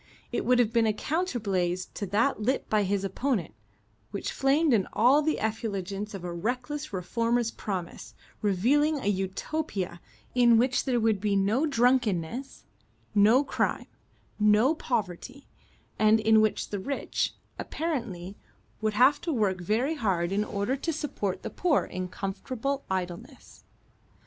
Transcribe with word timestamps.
It 0.31 0.45
would 0.45 0.57
have 0.57 0.73
been 0.73 0.87
a 0.87 0.93
counter 0.93 1.39
blaze 1.39 1.85
to 1.93 2.07
that 2.07 2.41
lit 2.41 2.67
by 2.71 2.81
his 2.81 3.03
opponent, 3.03 3.53
which 4.09 4.31
flamed 4.31 4.73
in 4.73 4.87
all 4.93 5.21
the 5.21 5.37
effulgence 5.37 6.15
of 6.15 6.23
a 6.23 6.33
reckless 6.33 6.91
reformer's 6.91 7.51
promise, 7.51 8.15
revealing 8.41 8.97
a 8.97 9.05
Utopia 9.05 10.01
in 10.33 10.57
which 10.57 10.85
there 10.85 10.99
would 10.99 11.21
be 11.21 11.35
no 11.35 11.67
drunkenness, 11.67 12.63
no 13.13 13.43
crime, 13.43 13.85
no 14.39 14.73
poverty, 14.73 15.45
and 15.99 16.19
in 16.19 16.41
which 16.41 16.71
the 16.71 16.79
rich, 16.79 17.35
apparently, 17.59 18.35
would 18.81 18.93
have 18.95 19.21
to 19.21 19.31
work 19.31 19.61
very 19.61 19.93
hard 19.93 20.31
in 20.31 20.43
order 20.43 20.75
to 20.75 20.91
support 20.91 21.43
the 21.43 21.51
poor 21.51 21.83
in 21.85 22.07
comfortable 22.07 22.83
idleness. 22.89 23.65